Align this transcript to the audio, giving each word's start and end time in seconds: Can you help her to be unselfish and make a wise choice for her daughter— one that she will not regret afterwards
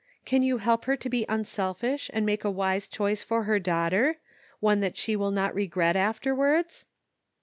Can 0.25 0.41
you 0.41 0.57
help 0.57 0.85
her 0.85 0.97
to 0.97 1.09
be 1.09 1.27
unselfish 1.29 2.09
and 2.11 2.25
make 2.25 2.43
a 2.43 2.49
wise 2.49 2.87
choice 2.87 3.21
for 3.21 3.43
her 3.43 3.59
daughter— 3.59 4.17
one 4.59 4.79
that 4.79 4.97
she 4.97 5.15
will 5.15 5.29
not 5.29 5.53
regret 5.53 5.95
afterwards 5.95 6.87